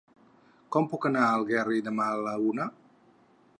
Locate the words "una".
2.55-2.67